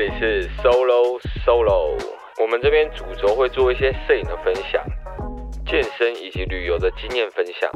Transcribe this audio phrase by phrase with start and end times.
[0.00, 1.94] 这里是 Solo Solo，
[2.40, 4.82] 我们这边主轴会做一些摄影的分享、
[5.66, 7.70] 健身以及旅游的经验分享，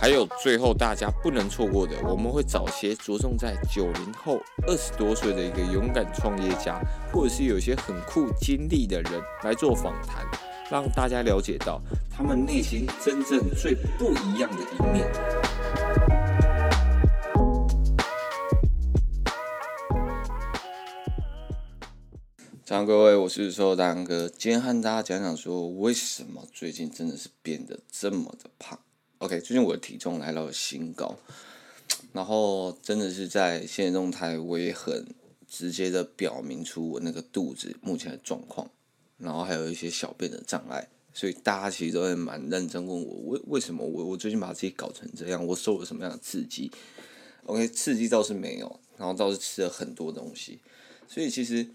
[0.00, 6.80] 还有最后大家不能错过的，我们会找些着重在九零后、二十多岁的一个勇敢创业家，
[7.12, 10.24] 或者是有些很酷经历的人来做访谈，
[10.70, 11.80] 让大家了解到
[12.16, 15.04] 他们内心真正最不一样的一面。
[22.74, 28.76] 上各位，我是瘦大哥，今天和大家讲讲说，为什么最近真的是变得这么的胖。
[29.18, 31.16] OK，最近我的体重来到了新高，
[32.12, 35.06] 然后真的是在现实动态，我也很
[35.46, 38.68] 直接的表明出我那个肚子目前的状况，
[39.18, 46.72] 然后还有一些小便的障碍，所以大家其实都会蛮认真问我，为为什么我我最近把自己搞成这样，我受了什么样的刺激
[47.44, 50.58] ？OK，刺激倒是没有，然后倒是吃了很多东西，
[51.06, 51.68] 所以其实。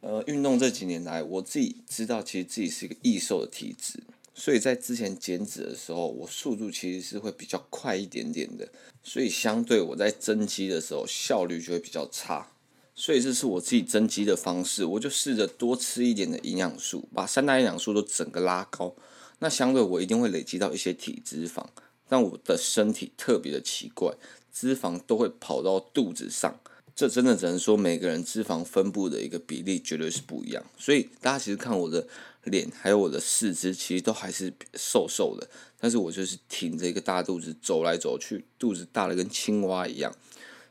[0.00, 4.00] 呃，运动这几年来，我自己知道，其实自己是一个易瘦的体质，
[4.32, 8.68] 所以在之前减脂的时候，我速度其实是会比较快一点点的，
[9.02, 12.46] 所以相对我在增肌的时候效率就会比较差，
[12.94, 18.94] 所以这是我自己增肌的方式，我就试着多吃一点的营养素，把三大营养素都整个拉高，
[19.40, 21.66] 那相对我一定会累积到一些体脂肪，
[22.08, 24.14] 但我的身体特别的奇怪，
[24.52, 26.60] 脂肪都会跑到肚子上。
[26.98, 32.04] 这真的只能说每个人脂肪分布的一个比例绝对是不一样，所以大家其实看我的
[32.42, 40.12] 脸还有我的四肢，其实都还是瘦瘦的，但是我就是挺着一个大肚子走来走去，肚子大的跟青蛙一样。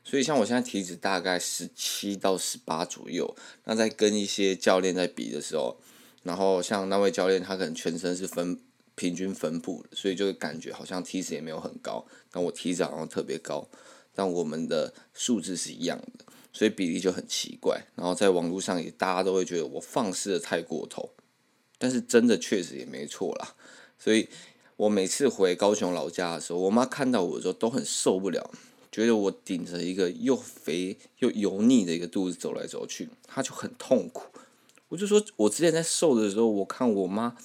[0.03, 5.77] 所以像我现在体脂大概十七到十八左右，那在跟一些教练在比的时候，
[6.23, 8.59] 然后像那位教练他可能全身是分
[8.95, 13.65] 平均分布，所以就会感觉好像体脂也没有很高，但我体脂好像特别高。
[14.17, 17.85] 但我们的数字是一样的，所以比例就很奇怪。
[17.93, 21.11] 然后在网络上也大家都会觉得我放肆的太过头，
[21.77, 23.53] 但是真的确实也没错啦。
[23.99, 24.27] 所以
[24.75, 28.49] 我每次回高雄老家的时候，我妈看到我的时候都很受不了，
[28.91, 34.23] 觉得我顶着一个又肥又油腻的一个肚子走来走去，她就很痛苦。
[34.89, 37.37] 我就说我之前在瘦的时候，我看我妈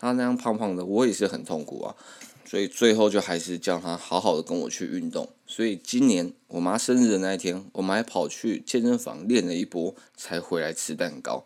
[0.00, 1.94] 他那样胖胖的，我也是很痛苦啊。
[2.44, 5.28] 所以最后就还是叫他好好的跟我去运动。
[5.46, 11.44] 所以今年我妈生日的那一天，我们还跑去健身房练了一波，才回来吃蛋糕。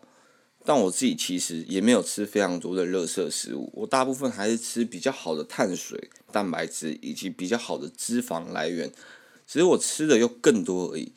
[0.63, 8.89] 但我自己其实也没有吃非常多的垃圾食物，我大部分还是吃比较好的碳水、蛋白质以及比较好的脂肪来源，
[9.45, 11.11] 只是我吃的又更多而已。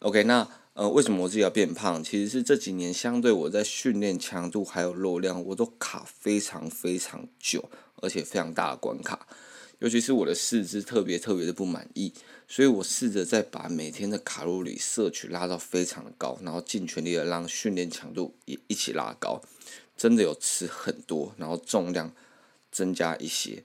[0.00, 0.48] OK，那。
[0.78, 2.04] 呃，为什么我自己要变胖？
[2.04, 9.26] 其实是这几年相对我在训练强度还有肉量，我都卡非常非常久，而且非常大的关卡。
[9.80, 12.12] 尤其是我的四肢特别特别的不满意，
[12.46, 19.42] 所以我试着再把每天的卡路里摄取拉到非常的高，然后尽全力的让训练强度也一起拉高。
[19.96, 22.12] 真的有吃很多，然后重量
[22.70, 23.64] 增加一些。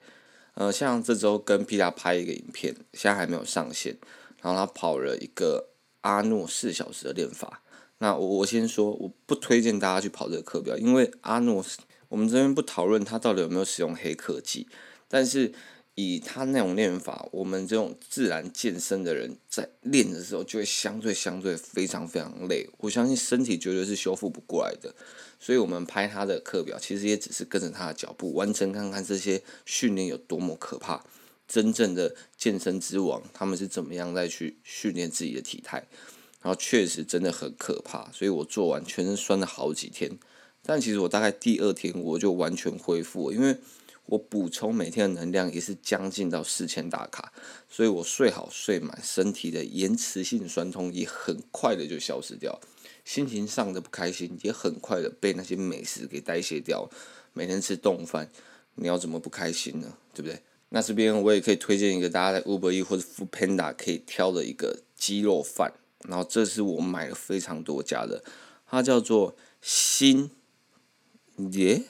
[0.56, 4.00] 呃，像这周跟皮达拍一个影片，现在还没有上线，
[4.42, 5.70] 然后他跑了一个。
[6.04, 7.62] 阿诺四小时的练法，
[7.98, 11.66] 那我我先说，我不推荐大家去跑这个课表，因为阿诺，
[12.10, 14.68] 我们这边不讨论他到底有没有使用黑科技，
[15.08, 15.54] 但是
[15.96, 24.94] 以他那种练法，我们这种自然健身的人在练的时候，就会相对相对非常非常累，我相信身体绝对是修复不过来的，
[25.40, 31.04] 所以我们拍他的课表，其实也只是跟着他的脚步完成，看看这些训练有多么可怕。
[31.54, 35.86] 真正的健身之王，他们是怎么样再去训练自己的体态？
[36.42, 40.18] 然后确实真的很可怕，所以我做完全身酸了好几天。
[40.64, 43.56] 但其实我大概第二天我就完全恢复，因为
[44.08, 47.32] 我补充每天的能量也是将近到四千大卡，
[47.70, 52.60] 所以我睡好睡满，身体的延迟性酸痛也很快的就消失掉，
[53.06, 56.90] 心情上的不开心也很快的被那些美食给代谢掉。
[57.32, 58.32] 每天吃冻饭，
[58.74, 59.96] 你要怎么不开心呢？
[60.16, 60.42] 对不对？
[60.76, 65.72] 那这边我也可以推荐一个大家在 Uber E 或者 Foodpanda 可以挑的一个鸡肉饭，
[66.08, 68.24] 然后这是我买了非常多家的，
[68.66, 70.32] 它叫做新
[71.52, 71.84] 耶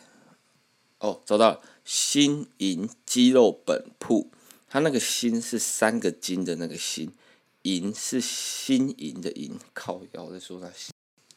[0.99, 4.29] 哦，找到了新营鸡肉本铺，
[4.67, 7.13] 它那个新是三个金的那个新，
[7.61, 10.69] 营是新营的营，靠腰在说它？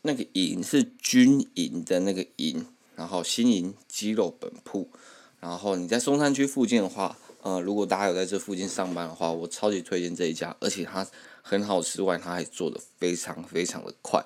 [0.02, 2.66] 那个营是军营的那个营，
[2.96, 4.90] 然后新营鸡肉本铺，
[5.38, 7.16] 然后你在松山区附近的话。
[7.46, 11.06] 呃，如果大家有在这附近上班的话，我超级推荐这一家，而且它
[11.42, 14.20] 很好吃外，它还做的非常非常的快，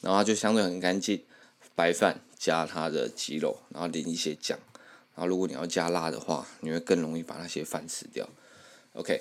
[0.00, 1.22] 然后它就相对很干净，
[1.74, 4.58] 白饭加它的鸡肉，然后淋一些酱，
[5.14, 8.26] 然后如果你要加辣的话，你会更容易把那些饭吃掉。
[8.94, 9.20] OK，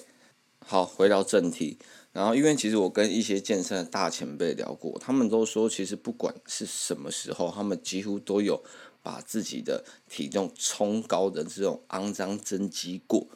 [0.65, 1.77] 好，回到正题。
[2.13, 8.63] 然后，因为其实我跟一些健身的大前辈聊过，他们都说，其实不管是什么时候，他们几乎都有
[9.03, 13.27] 把自己的体重冲高的这种肮脏增肌过。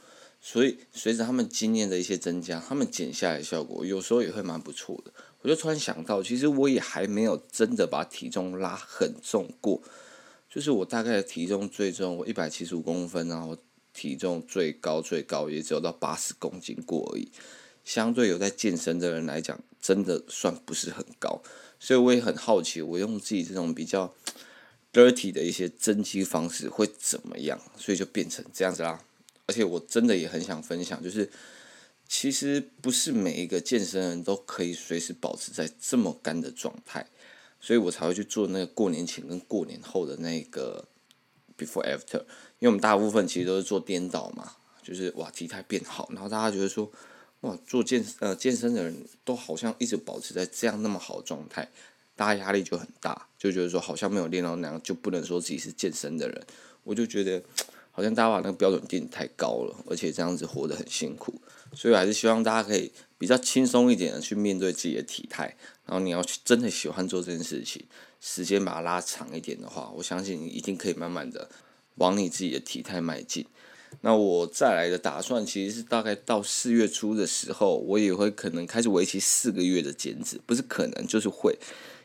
[0.47, 5.11] 所以，随着他们经验的一些增加，他们减下来的效果有时候也会蛮不错的。
[5.41, 9.81] 我就突然想到，其实我也还没有真的把体重拉很重过，
[10.47, 13.57] 就是我大概的体重最重，我一百七十五公分，然后
[13.91, 17.27] 体重最高最高也只有到八十公斤过而已。
[17.83, 21.41] 相对有在健身的人来讲，真的算不是很高，
[21.79, 24.13] 所以我也很好奇，我用自己这种比较
[24.93, 29.01] dirty 的一些增肌方式会怎么样，所以就变成这样子啦。
[29.47, 31.29] 而且我真的也很想分享，就是
[32.07, 37.07] 其实不是每一个健身人都可以随时保持在这么干的状态，
[37.59, 40.87] 所以我才会去做那个过年前跟过年后的那个
[41.57, 42.19] before after，
[42.59, 44.53] 因为我们大部分其实都是做颠倒嘛，
[44.83, 46.91] 就是哇体态变好，然后大家觉得说。
[47.41, 51.69] 哇，做健呃健身的人都好像一直保持在这样那么好的状态，
[52.15, 56.43] 大家压力就很大，就觉得说好像没有练到那样就不能说自己是健身的人。
[56.83, 57.43] 我就觉得
[57.95, 61.33] 好像大家把那个标准定得太高了，而且这样子活得很辛苦，
[61.73, 65.55] 所以我还是希望大家可以比较轻松一点的去面对自己的体态。
[65.85, 67.85] 然后你要去真的喜欢做这件事情，
[68.19, 71.49] 时间把它拉长一点的话，我相信你一定可以慢慢的
[71.95, 73.45] 往你自己的体态迈进。
[74.01, 81.57] 那我再来的打算，其实是大概到四月初的时候，我也会可能开始为期四个月的减脂，不是可能就是会，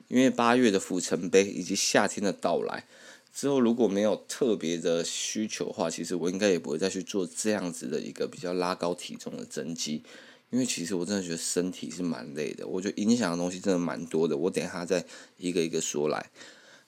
[0.07, 2.85] 因为八月的府城杯以及夏天的到来
[3.32, 10.03] 之后，如果没有特别的需求的话，其实我应该也不会再去做这样子的一个比较拉高体重的增肌，
[10.50, 15.05] 因为其实我真的觉得身体是蛮累的，我觉得影响的东西真的蛮多的，我等一下再
[15.37, 16.31] 一个一个说来。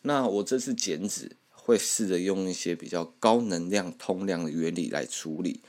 [0.03, 1.37] 那我这次减脂。
[1.65, 5.61] 会试着用一些比较高能量通量的原理来处理。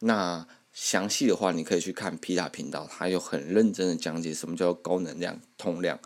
[0.00, 6.00] 那详细的话，你可以去看皮塔频道，他有很认真的讲解什么叫高能量通量。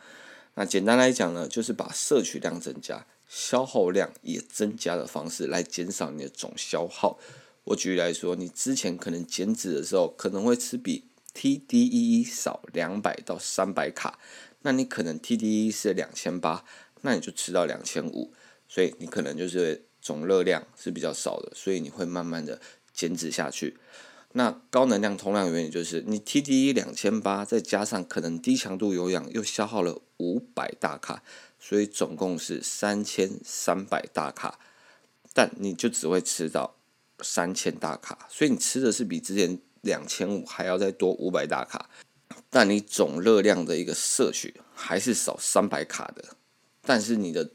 [0.57, 7.17] 那简单来讲呢，就是把摄取量增加，消耗量也增加的方式来减少你的总消耗。
[7.63, 14.19] 我举例来说，你之前可能减脂的时候可能会吃比 TDEE 少两百到三百卡，
[14.63, 16.65] 那你可能 TDEE 是两千八，
[17.03, 18.33] 那你就吃到两千五。
[18.69, 22.61] 所以你可能就是总热量是比较少的，所以你会慢慢的
[22.93, 23.79] 减脂下去。
[24.33, 31.23] 那高能量通量原理就是你 TDE 两千八，再加上可能低强度有氧又消耗了五百大卡，
[31.61, 34.59] 所以总共是三千三百大卡，
[35.33, 36.75] 但你就只会吃到
[37.21, 41.89] 三千大卡，所以你吃的是比之前两千五还要再多五百大卡，
[42.49, 46.25] 但你总热量的一个摄取还是少三百卡的，
[46.83, 47.51] 但是你的。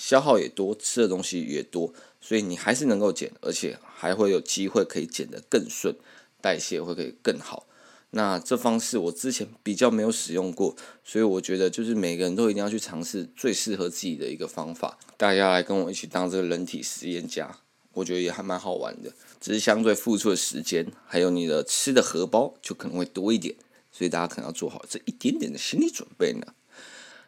[0.00, 1.92] 消耗也多，吃的东西也多，
[2.22, 5.94] 所以你还是能够减，而且还会有机会可以减得更顺，
[6.40, 7.66] 代谢会可以更好。
[8.10, 10.74] 那这方式我之前比较没有使用过，
[11.04, 14.98] 所以我觉得就是每个人都一定要去尝试最适合自己的一个方法。
[15.16, 17.58] 大家来跟我一起当这个人体实验家，
[17.92, 19.12] 我觉得也还蛮好玩的。
[19.40, 23.54] 只是相对付出的时间，还有你的吃的荷包就可能会多一点，
[23.92, 26.54] 所以大家可能要做好这一点点的心理准备呢。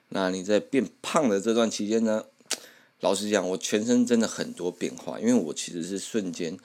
[0.08, 2.25] 那你在变胖的这段期间呢？
[3.00, 6.56] 老实讲，我全身真的很多变化，因为我其实是瞬间，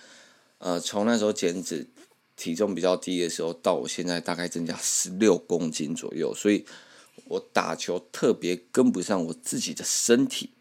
[0.57, 1.87] 呃，从那时候减脂，
[2.37, 6.63] 体重比较低的时候，到我现在大概增加十六公斤左右，所以
[7.25, 10.51] 我打球特别跟不上我自己的身体，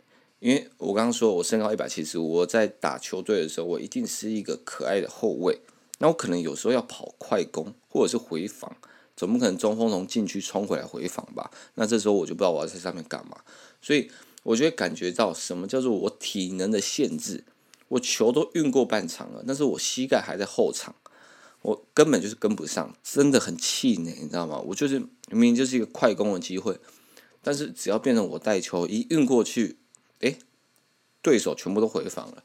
[0.41, 5.61] 因为我刚刚说我身高一百七十五，我在打球队的时候，我一定是一个可爱的后卫，
[5.99, 8.77] 那我可能有时候要跑快攻或者是回防，
[9.17, 11.51] 总不可能中锋从禁区冲回来回防吧？
[11.75, 13.39] 那这时候我就不知道我要在上面干嘛，
[13.81, 14.11] 所以。
[14.47, 17.43] 我就会感觉到什么叫做我体能的限制，
[17.89, 20.95] 我球都运过半场了，但是我膝盖还在后场，
[21.67, 24.61] 我根本就是跟不上，真的很气馁，你知道吗？
[24.69, 26.79] 我就是明明就是一个快攻的机会，
[27.43, 29.77] 但是只要变成我带球一运过去，
[30.21, 30.39] 诶，
[31.21, 32.45] 对手全部都回防了，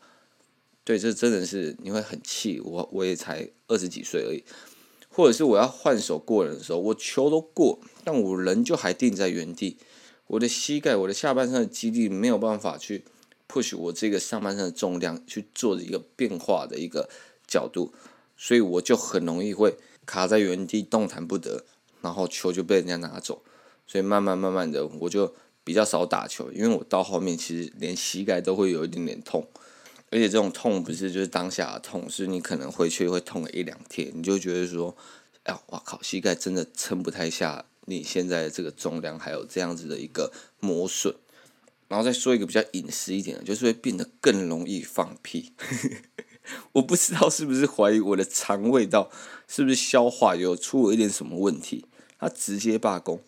[0.84, 4.44] 对，这真的是你会很气，我我也才二十几岁而已，
[5.08, 9.78] 或者是我要换手过人的时候，我球都过，但我人就还定在原地。
[10.25, 13.04] 我的膝盖，我的下半身的肌力没有办法去
[13.48, 17.08] push 我这个上半身的重量去做一个变化的一个
[17.46, 17.94] 角度，
[18.43, 21.63] 所以我就很容易会卡在原地动弹不得，
[22.01, 23.43] 然后球就被人家拿走，
[23.86, 29.48] 所以慢慢慢慢的我就比较少打球，因为我到后面其实连膝盖都会有一点点痛，
[30.10, 34.98] 而且这种痛不是就是当下的痛，是你可能回去会痛个一两天，你就觉得说，
[35.43, 37.63] 哎我，靠，膝盖真的撑不太下。
[37.86, 41.13] 你现在这个重量还有这样子的一个磨损，
[41.88, 45.53] 然后再说一个比较隐私一点的，就是会变得更容易放屁。
[46.74, 49.10] 我不知道是不是怀疑我的肠胃道
[49.48, 51.86] 是不是消化有出了一点什么问题，
[52.20, 53.20] 他直接罢工，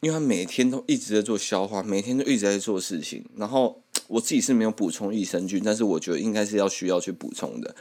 [0.00, 3.24] 因为他每天都一直在做消化，每天都一直在做事情。
[3.36, 7.74] 然后我自己是没有补充益生菌，但是我觉得应该是要需要去补充的，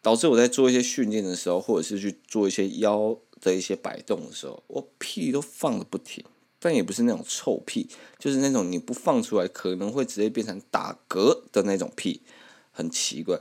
[0.00, 6.24] 导致我在做一些训练的时候，或者是去做一些腰的一些摆动的时候，我屁都放的不停，
[6.60, 7.88] 但也不是那种臭屁，
[8.18, 12.22] 就是那种你不放出来可能会直接变成打嗝的那种屁，
[12.70, 13.40] 很奇怪。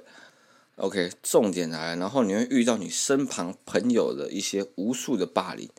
[0.78, 5.70] OK，重点来了，然后你会遇到你身旁朋友的一些无数的霸凌。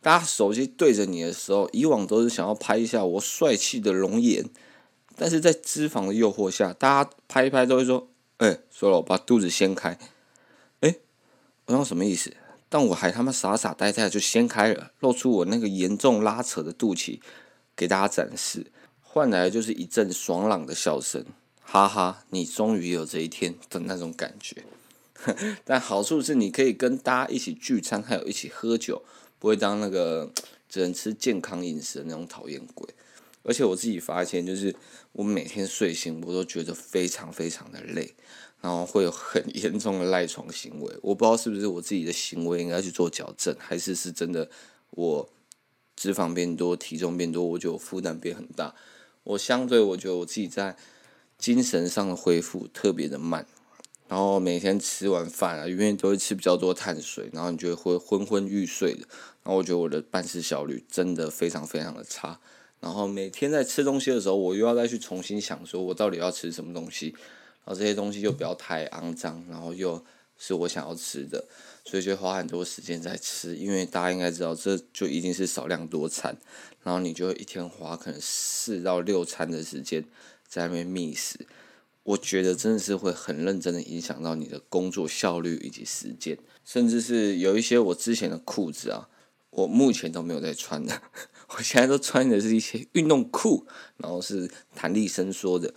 [0.00, 4.48] 大家手机对着你的时候，以往都是想要拍一下我帅气的容颜，
[5.14, 8.08] 但是在脂肪的诱惑下，大家拍一拍都会说
[8.38, 9.98] ：“哎、欸，说了，我把肚子掀开。”
[10.80, 10.94] 哎，
[11.66, 12.34] 我说什么意思？
[12.68, 17.20] 但我还他妈傻傻呆呆就掀开了，露出我那个严重拉扯的肚脐
[17.76, 18.72] 给大家展示，
[19.02, 21.24] 换来就是一阵爽朗的笑声。
[21.68, 24.64] 哈哈，你终于有这一天的那种感觉，
[25.66, 29.02] 但好处是你可以跟大家一起聚餐，还有一起喝酒，
[29.40, 30.30] 不会当那个
[30.70, 32.88] 只能吃健康饮食的那种讨厌鬼。
[33.42, 34.74] 而且我自己发现，就是
[35.10, 38.14] 我每天睡醒，我都觉得非常非常的累，
[38.60, 40.94] 然后会有很严重的赖床行为。
[41.02, 44.48] 我不知道是不是我自己的行为应该去做矫正，还是是真的
[44.90, 45.28] 我
[45.96, 48.72] 脂肪变多、体重变多，我觉得我负担变很大。
[49.24, 50.76] 我相对我觉得我自己在。
[51.38, 53.46] 精神上的恢复特别的慢，
[54.08, 59.00] 然后每天吃完饭啊，因为都会吃比较多碳水，然后你就会昏昏欲睡的。
[59.42, 62.40] 然后我觉得我的办事效率真的非常非常的差。
[62.80, 67.14] 然后每天在吃东西的时候，我又要再去重新想说，我到底要吃什么东西，
[67.64, 70.04] 然后这些东西又不要太肮脏，然后又
[70.36, 71.44] 是我想要吃的，
[71.84, 73.56] 所以就花很多时间在吃。
[73.56, 76.36] 因为大家应该知道，这就一定是少量多餐，
[76.82, 80.04] 然后你就一天花可能四到六餐的时间。
[80.48, 81.46] 在那边觅食，
[82.02, 89.08] 我觉得真的是会很认真的影响到你的工作效率以及时间，甚至是有一些我之前的裤子啊，
[89.50, 91.02] 我目前都没有在穿的，
[91.48, 95.68] 我现在都穿的是一些运动裤，然后是弹力伸缩的，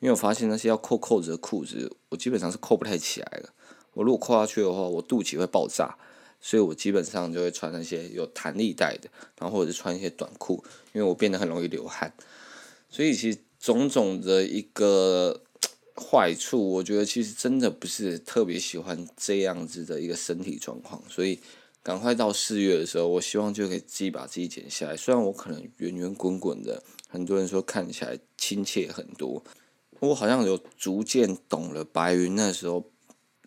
[0.00, 3.50] 因为我发现那些要扣扣子的裤子，我基本上是扣不太起来了，
[3.92, 5.96] 我如果扣下去的话，我肚脐会爆炸，
[6.40, 10.64] 所以我基本上就会穿那些有弹力带的，然后或者是穿一些短裤，
[10.94, 12.12] 因为我变得很容易流汗，
[12.88, 13.38] 所以其实。
[13.64, 15.40] 种种的一个
[15.96, 21.40] 坏处，我觉得其实真的不是特别喜欢这样子的一个身体状况，所以
[21.82, 24.94] 赶快到四月的时候，我希望就可以自己把自己减下来。
[24.94, 29.42] 虽然我可能圆圆滚滚的，很多人说看起来亲切很多，
[30.00, 32.84] 我好像有逐渐懂了白云那时候，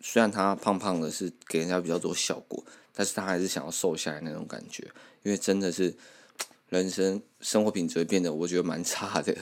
[0.02, 4.82] 虽然他胖胖的，是给人家比较多效果，但是他还是想要瘦下来那种感觉，
[5.22, 5.94] 因为真的是
[6.70, 9.32] 人生生活品质会变得我觉得蛮差的。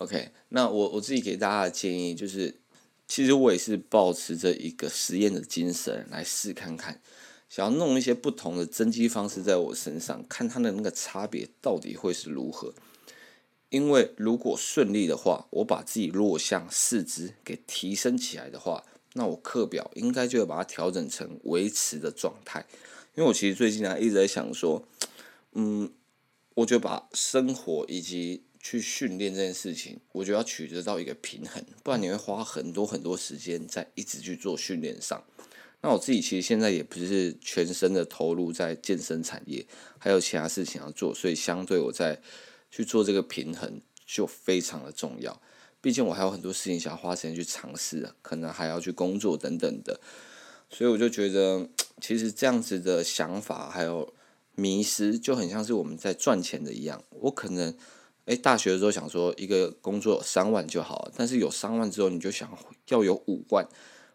[0.00, 2.58] OK，那我我自己给大家的建议就是，
[3.06, 7.02] 其实我也是抱持着一个实验的精神来试看看，
[7.50, 12.72] 想要弄一些不同的增肌方式在我身上，看它的那个差别到底会是如何。
[13.68, 22.64] 因为如果顺利的话，我把自己弱项四肢给提升起来的话，那我课表应该就会把它调整成维持的状态。
[23.16, 24.82] 因为我其实最近啊一直在想说，
[25.52, 25.92] 嗯，
[26.54, 35.24] 我就把生活以及去训练这件事情，我觉得要取得到一个平衡，不然你会花很多很多时间在一直去做训练上。
[35.80, 39.66] 那我自己其实现在也不是全身的投入在健身产业，
[39.98, 42.20] 还有其他事情要做，所以相对我在
[42.70, 45.40] 去做这个平衡就非常的重要。
[45.80, 49.98] 毕竟我还有很多事情想要花时间去尝试，可能还要去工作等等的，
[50.68, 51.66] 所以我就觉得
[51.98, 54.12] 其实这样子的想法还有
[54.54, 57.74] 迷失，就很像是我们在赚钱的一样，我可能。
[58.26, 62.48] 诶，大学的时候想说一个工作三万就好了，但是有三万之后，你就想
[62.88, 63.66] 要有五万，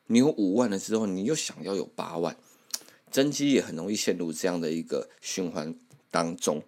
[0.08, 2.38] 你有五万了之后，你又想要有八万，
[3.12, 5.76] 增肌也很容易陷入这样的一个循环
[6.12, 6.64] 当中。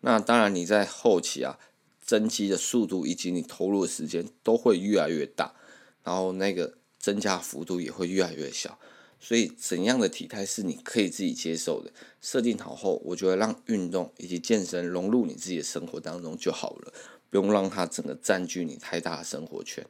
[0.00, 1.58] 那当然，你在后期啊，
[2.00, 5.54] 增肌的速度以及你投入的时间都会越来越大，
[6.02, 8.78] 然后那个增加幅度也会越来越小。
[9.20, 11.90] 所以，怎样的体态是你可以自己接受的？
[12.20, 16.92] 设定好后，我觉得让运动以及健身融入你自己的生活当中就好了，
[17.28, 19.84] 不用让它整个占据你太大的生活圈。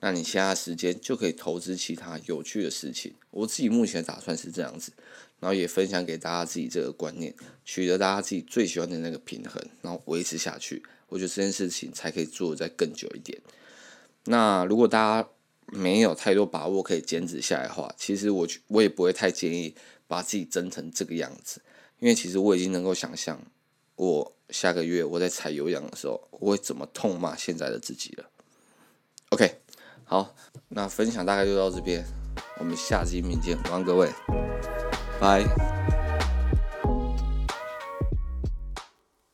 [0.00, 3.14] 那你其他时间就可以投资其他有趣的事情。
[3.30, 4.92] 我自己目前打算是这样子，
[5.40, 10.82] 然后也分享给大家自己这个观念，取得大家自己最喜欢的那个平衡，然后维持下去。
[11.08, 13.40] 我觉得这件事情才可以做得再更久一点。
[14.24, 15.28] 那如果大家，
[15.66, 19.74] 没有太多把握可以减脂下来的话，其实我我也不会太建议
[20.06, 21.60] 把自己增成这个样子，
[21.98, 23.40] 因为其实我已经能够想象，
[23.96, 28.24] 我下个月我在踩有氧的时候，我会怎么痛骂现在的自己了。
[29.30, 29.60] OK，
[30.04, 30.34] 好，
[30.68, 32.04] 那分享大概就到这边，
[32.58, 34.08] 我们下期影见，晚安各位，
[35.20, 35.44] 拜。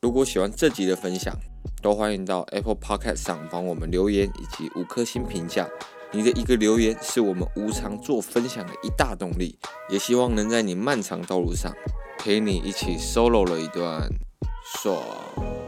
[0.01, 1.37] 如果喜欢这集的分享，
[1.83, 5.69] 都欢迎到 Apple Podcast 上帮我们留言以及五颗星评价。
[6.13, 9.57] 你的一个留言是我们无偿做分享的一大动力，
[9.89, 11.73] 也希望能在你漫长道路上
[12.19, 14.09] 陪你一起 solo 了一段
[14.65, 15.60] 爽。